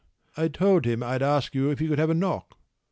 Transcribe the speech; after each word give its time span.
I 0.35 0.47
told 0.47 0.85
him 0.85 1.03
I’d 1.03 1.21
ask 1.21 1.53
you 1.53 1.69
if 1.69 1.77
he 1.77 1.87
could 1.87 1.99
have 1.99 2.09
a 2.09 2.15
knock. 2.15 2.57